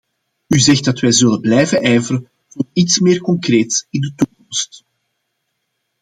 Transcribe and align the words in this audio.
U 0.47 0.59
zegt 0.59 0.83
dat 0.85 0.99
wij 0.99 1.11
zullen 1.11 1.41
blijven 1.41 1.81
ijveren 1.81 2.29
voor 2.47 2.65
iets 2.73 2.99
meer 2.99 3.21
concreets 3.21 3.85
in 3.89 4.01
de 4.01 4.13
toekomst. 4.15 4.83